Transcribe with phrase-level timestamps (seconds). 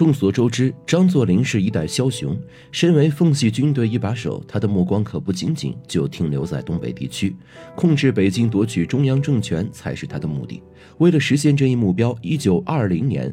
[0.00, 2.34] 众所周知，张作霖是一代枭雄。
[2.72, 7.36] 身为奉系军队一把手，他的目光可不仅仅就停留在东北地区，
[7.76, 10.62] 控制北京、夺取中央政权才是他的目的。
[10.96, 13.30] 为了实现这一目标，一九二零年，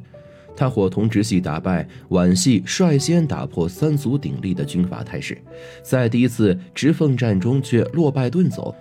[0.57, 5.37] 他伙同直系打败皖系，率先打破三足鼎立的军阀态势，
[5.81, 8.75] 在第一次直奉战中却落败遁走。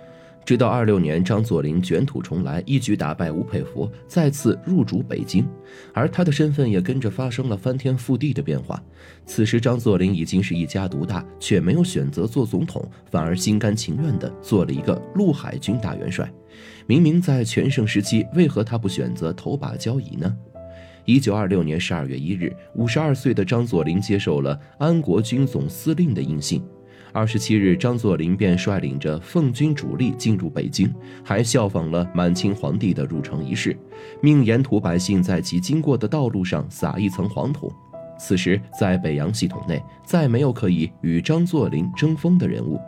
[0.47, 5.45] 直到二六年，张作霖卷土重来，一举打败吴佩孚，再次入主北京，
[5.93, 8.81] 而他的身份也跟着发生了翻天覆地的变化。
[9.25, 16.31] 此时，张作霖已经是一家独大，却没有选择做总统，反而心甘情愿地做了一个陆海军大元帅。
[16.85, 20.33] 明明在全盛时期，为何他不选择投把交椅呢？
[21.03, 26.63] 一九二六年十二月一日，五十二岁的张作霖接受了安国军总司令的印信。
[27.17, 33.75] 二十七日，张作霖便率领着奉军主力进入北京，还效仿了满清皇帝的入城仪式，
[34.21, 37.73] 命沿途百姓在其经过的道路上撒一层黄土。
[38.19, 42.79] 此时，在北洋系统内，再没有可以与张作霖争锋的人物。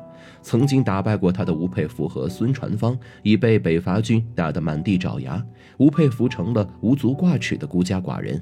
[0.43, 5.43] 曾经打败过他的吴佩孚和孙传芳已被北伐军打得满地找牙，
[5.79, 8.39] 吴佩孚成了无足挂齿的孤家寡人，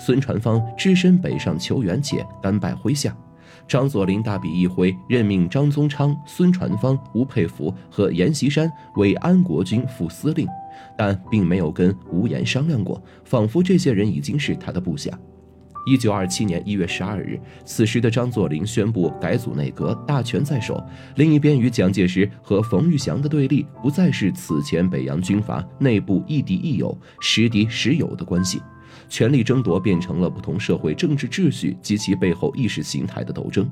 [0.00, 3.16] 孙传芳只身北上求援，且甘拜麾下。
[3.68, 10.48] 张作霖大笔一挥，任命张宗昌、孙传芳、吴佩孚和阎锡山为安国军副司令，
[10.96, 15.10] 但并没有跟吴岩商量过，仿佛这些人已经是他的部下。
[15.86, 20.82] 一九二七年一月十二日，此时的张作霖宣布改组内阁，大权在手。
[21.16, 28.60] 另一边，与蒋介石和冯玉祥的对立，不再是此前北洋军阀内部亦敌亦友、时敌时友的关系。
[29.08, 33.68] 权力争夺变成了不同社会政治秩序及其背后意识形态的斗争。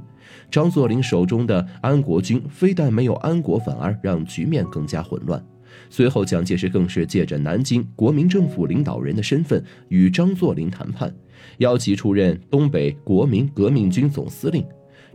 [0.50, 5.44] 张作霖手中的安国军非但没有安国，反而让局面更加混乱。
[5.90, 11.14] 随后，蒋介石更是借着南京国民政府领导人的身份与张作霖谈判，
[11.58, 14.64] 邀其出任东北国民革命军总司令。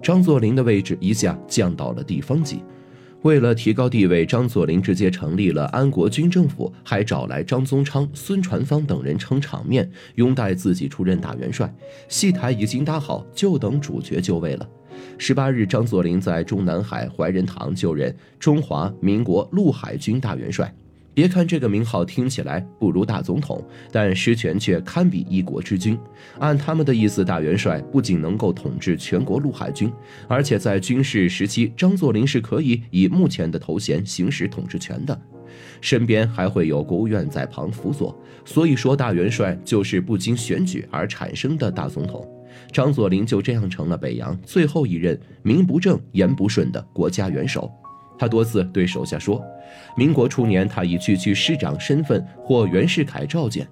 [0.03, 2.63] 张作霖的位置一下降到了地方级。
[3.23, 11.71] 为了提高地位，张作霖直接成立了安国军政府，还找来张宗昌、孙传芳等人撑场面，拥戴自己出任大元帅。
[12.07, 14.67] 戏台已经搭好，就等主角就位了。
[15.19, 20.73] 十八日，张作霖在中南海怀仁堂就任中华民国陆海军大元帅。
[21.13, 25.97] 别看这个名号听起来不如大总统，但实权却堪比一国之君。
[26.39, 29.91] 按他们的意思，大元帅不仅能够统治全国陆海军，
[30.27, 35.21] 而且在军事时期，张作霖是可以以目前的头衔行使统治权的，
[35.81, 38.17] 身边还会有国务院在旁辅佐。
[38.45, 42.25] 所以说，大元帅就是不经选举而产生的大总统。
[42.71, 47.69] 张作霖就这样成了北洋最后一任名不正言不顺的国家元首。
[48.21, 49.43] 他多次对手下说
[49.97, 53.67] ：“民国初年，他以区区师长身份获袁世凯召见。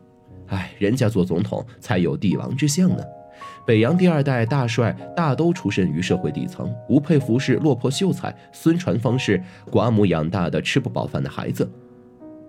[0.47, 3.03] 哎，人家做总统才有帝王之相呢。
[3.63, 9.39] 北洋第二代大帅大都出身于社会底层，吴佩孚是落魄秀才，孙传芳是
[9.69, 11.71] 寡母养大的吃不饱饭的孩子，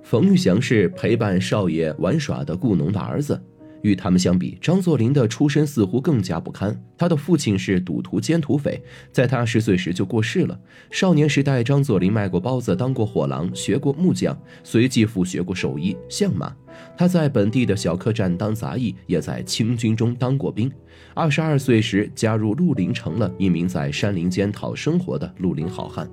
[0.03, 3.39] 冯玉祥是陪伴少爷玩耍的雇农的儿子。”
[3.83, 6.79] 与他们相比，张作霖的出身似乎更加不堪。
[6.97, 8.81] 他的父亲是赌徒兼土匪，
[9.13, 10.59] 在他十岁时就过世了。
[10.91, 16.55] 少年时代，张作霖卖过包子，当过货郎，学过木匠，随继父学过手艺、相马。
[16.97, 20.71] 他在本地的小客栈当杂役，也在清军中当过兵。
[21.15, 26.09] 二十二岁时加入绿林，成了一名在山林间讨生活的绿林好汉。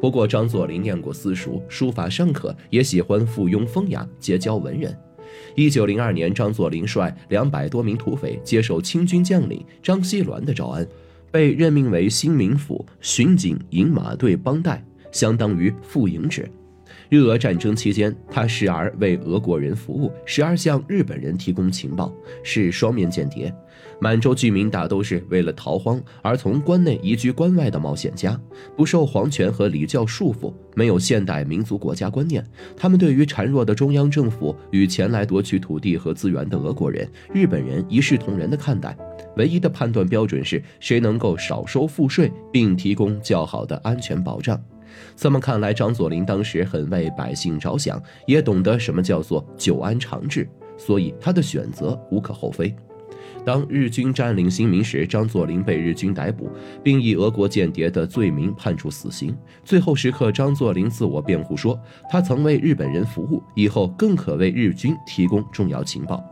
[0.00, 4.96] 不过，张作霖念过私塾，书法尚可，也喜欢附庸风雅，结交文人。
[5.54, 10.86] 一九零二年，张作霖率两百多名土匪接受清军将领张锡銮的招安，
[11.30, 16.48] 被任命为新民府巡警营马队帮带，相当于副营职。
[17.08, 22.12] 日俄战争期间，他时而为俄国人服务，时而向日本人提供情报，
[22.42, 23.54] 是双面间谍。
[23.98, 28.38] 满洲居民大都是为了逃荒而从关内移居关外的冒险家，
[28.76, 32.44] 不受皇权和礼教束缚，没有现代民族国家观念。
[32.76, 38.96] 他们对于孱弱的中央政府与前来夺取土地和资源的俄国人、日本人一视同仁的看待，
[39.36, 44.60] 唯一的判断标准是谁能够少收赋税，并提供较好的安全保障。
[45.14, 52.74] 这么看来，张作霖当时很为百姓着想，也懂得什么叫做久安长治，所以他的选择无可厚非。
[53.44, 56.48] 当日军占领新民时，张作霖被日军逮捕，
[56.82, 59.36] 并以俄国间谍的罪名判处死刑。
[59.64, 61.78] 最后时刻，张作霖自我辩护说，
[62.10, 66.24] 他曾为日本人服务，以后更可为日军提供重要情报。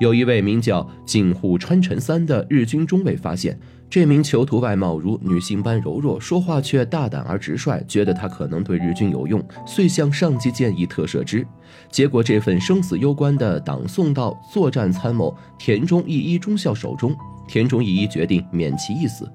[0.00, 3.58] 有一位名叫井户川辰三的日军中尉发现，
[3.90, 11.46] 这名囚徒外貌如女性般柔弱，说话却大胆而直率，觉得他可能对日军有用，遂向上级建议特赦之。
[11.90, 17.14] 结果这份生死攸关的党送到作战参谋田中义一中校手中，
[17.46, 19.30] 田中义一决定免其一死。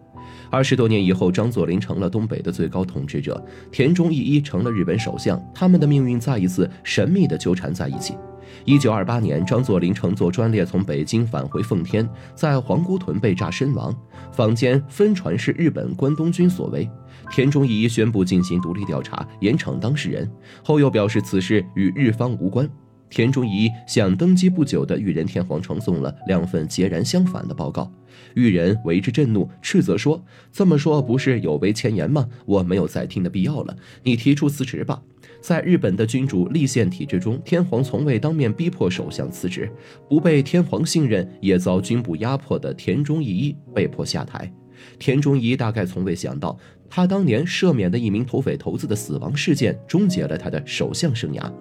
[0.49, 3.39] 二十多年以后，张作霖成了东北的最高统治者，
[3.71, 8.15] 田中义一成了日本首相，他们的命运再一次神秘地纠缠在一起。
[8.63, 13.95] 一九二八年，张作霖乘坐专列从北京返回奉天，在皇姑屯被炸身亡。
[14.31, 16.89] 坊间分传是日本关东军所为。
[17.31, 20.29] 田中义一宣布进行独立调查，严惩当事人，
[20.63, 22.69] 后又表示此事与日方无关。
[23.09, 27.91] 田中义向登基不久的裕仁天皇呈送了两份截然相反的报告，
[28.33, 30.21] 裕仁为之震怒，斥责说
[30.51, 32.27] ：“这么说不是有违前言吗？
[32.45, 35.01] 我没有再听的必要了，你提出辞职吧。”
[35.39, 39.71] 在日本的君主立宪体制中，天皇从未当面逼迫首相辞职，
[40.09, 44.51] 不被天皇信任也遭军部压迫的田中义一被迫下台。
[44.97, 46.57] 田中义大概从未想到，
[46.89, 51.51] 他当年赦免的一名土匪头子的死亡事件，终结了他的首相生涯。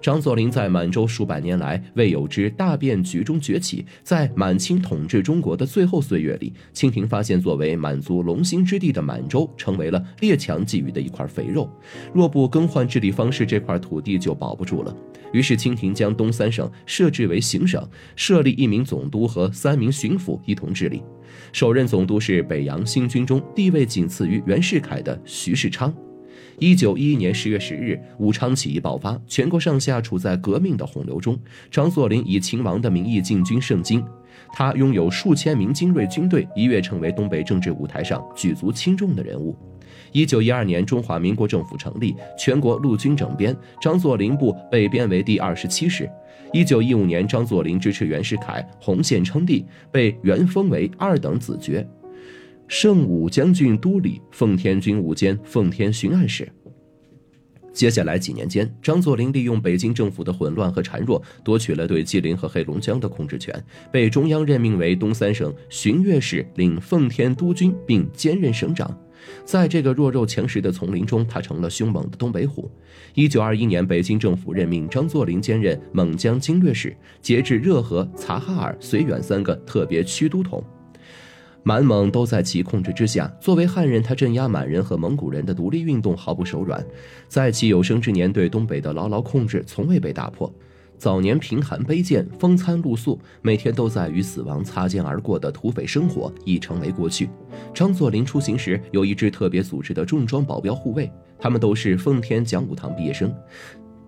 [0.00, 11.70] 张作霖在满洲数百年来未有之大变局中崛起，在满清统治中国的最后岁月里，清廷发现作为满族龙兴之地的满洲成为了列强觊觎的一块肥肉，
[12.12, 14.94] 若不更换治理方式，这块土地就保不住了。
[15.32, 21.02] 于是清廷将东三省设置为行省，设立一名总督和三名巡抚一同治理。
[21.52, 25.92] 首任总督是北洋新军中地位仅次于袁世凯的徐世昌。
[26.58, 31.38] 一九一一年十月十日，武昌起义爆发，全国上下处在革命的洪流中。
[31.70, 34.02] 张作霖以秦王的名义进军盛京，
[34.54, 39.54] 他拥有数千名精锐军队，一跃成为东北政治舞台上举足轻重的人物。
[40.12, 46.08] 一九一二年，中华民国政府成立，全国陆军整编，张作霖部被编为第二十七师。
[46.54, 51.86] 一九一五年，张作霖支持袁世凯，洪宪称帝，被原封为二等子爵。
[52.68, 56.48] 圣武将军都理、奉天军务监、奉天巡按使。
[57.72, 63.54] 接下来几年间，张作霖利用北京政府的混乱和孱弱，夺取了对吉林和黑龙江的控制权，
[63.92, 68.98] 被中央任命为东三省巡阅使，领奉天督军，并兼任省长。
[69.44, 72.70] 在这个弱肉强食的丛林中，他成了凶猛的东北虎。
[73.14, 80.64] 一九二一年，北京政府任命张作霖兼任蒙江经略使，节制热河、察哈尔、绥远三个特别区都统。
[81.66, 83.26] 满蒙都在其控制之下。
[83.40, 86.86] 作为汉人，他镇压满人和蒙古人的独立运动毫不手软，
[87.26, 90.48] 在其有生之年对东北的牢牢控制从未被打破。
[90.96, 97.28] 早年贫寒卑贱、风餐露宿，每天都在与死亡擦肩而过的土匪生活已成为过去。
[97.74, 103.34] 张作霖出行时有一支特别组织的重装保镖护卫，他们都是奉天讲武堂毕业生。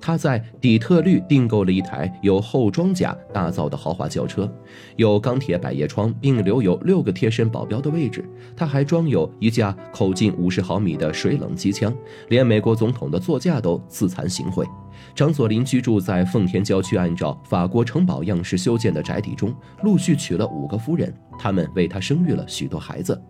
[0.01, 4.51] 他在底特律订购了一台由后装甲打造的豪华轿车，
[4.97, 8.25] 有钢铁百叶窗，并留有六个贴身保镖的位置。
[8.57, 11.93] 他还装有一架口径五十毫米的水冷机枪，
[12.29, 14.65] 连美国总统的座驾都自惭形秽。
[15.15, 23.21] 张作霖居住在奉天郊区，按照法国城堡样式修建的宅邸中，陆续娶了五个夫人，他们为他生育了许多孩子。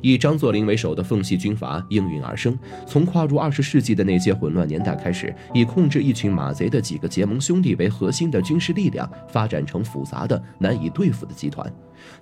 [0.00, 11.70] 以张作霖为首的奉系军阀应运而生，从跨入二十世纪的那些混乱年代开始，以控制一群马贼的几个结盟兄弟为核心的军事力量，发展成复杂的、难以对付的集团。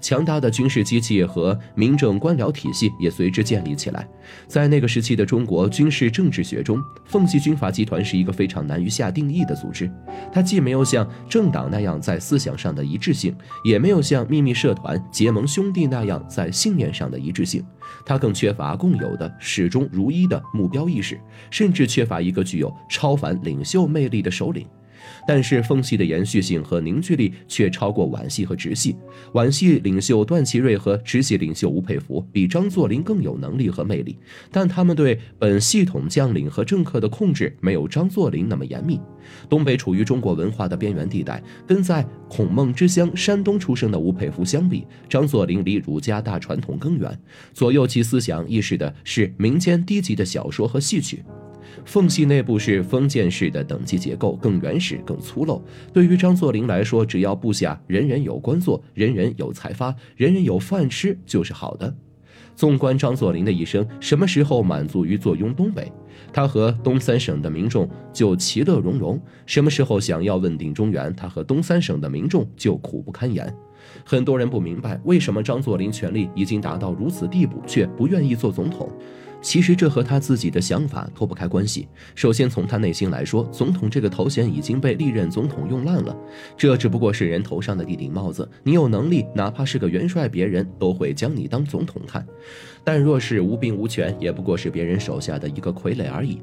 [0.01, 4.07] 强大的军事机器和民政官僚体系也随之建立起来。
[4.47, 9.91] 在那个时期的中国军事政治学中，奉系军阀集团是一个非常难于下定义的组织。
[10.33, 13.35] 它既没有像政党那样在思想上的一致性，
[13.65, 17.65] 也没有像秘密社团、结盟兄弟那样在信念上的一致性。
[18.05, 21.21] 它更缺乏共有的、始终如一的目标意识，
[21.51, 24.67] 甚至缺乏一个具有超凡领袖魅力的首领。
[25.27, 28.97] 但是奉系的延续性和凝聚力却超过皖系和直系。
[29.33, 34.19] 皖系领袖段祺瑞和直系领袖吴佩孚比张作霖更有能力和魅力，
[34.51, 39.01] 但他们对本系统将领和政客的控制没有张作霖那么严密。
[39.49, 47.17] 东北处于中国文化的边缘地带，跟在孔孟之乡山东出生的吴佩孚相比，张作霖离儒家大传统更远。
[47.53, 51.23] 左右其思想意识的是民间低级的小说和戏曲。
[51.85, 55.61] 奉系内部是封建式的等级结构，更原始、更粗陋。
[55.93, 61.95] 对于张作霖来说，只要部下人人有官做，人人有财发，人人有饭吃，就是好的。
[62.55, 65.91] 纵观张作霖的一生，什么时候满足于坐拥东北？
[66.33, 69.21] 他和东三省的民众就其乐融融。
[69.47, 71.15] 什么时候想要问鼎中原？
[71.15, 73.53] 他和东三省的民众就苦不堪言。
[74.05, 78.91] 很多人不明白，为什么张作霖权力已经达到如此地步，却不愿意做总统。
[79.43, 81.89] 其实这和他自己的想法脱不开关系。
[82.15, 86.15] 首先从他内心来说，总统这个头衔已经被历任总统用烂了，
[86.59, 88.47] 这只不过是人头上的一顶帽子。
[88.63, 92.23] 你有能力，哪怕是个元帅，别人都会将你当总统看；
[92.85, 96.41] 但若是无兵无权，也不过是别人手下的一个傀儡而已。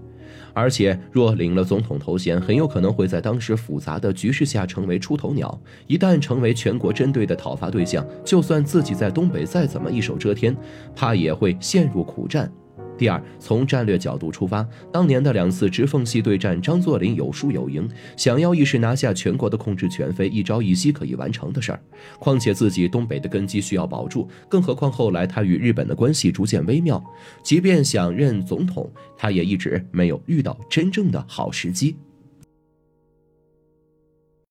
[0.54, 5.60] 而且若领了总统头衔，很有可能会在当时复杂的局势下成为出头鸟。
[5.86, 10.58] 一旦成为全国针对的讨伐对象，就算自己在东北再怎么一手遮天，
[10.96, 12.52] 怕也会陷入苦战。
[12.98, 17.88] 第二，从战略角度出发，当年的两次直奉系对战，张作霖有输有赢。
[18.16, 21.80] 想要一时拿下全国的控制权，非一朝一夕可以完成的事儿。
[22.20, 27.04] 况且自己东北的根基需要保住，更何况后来他与日本的关系逐渐微妙，
[27.44, 31.96] 即便想任总统，他也一直没有遇到真正的好时机。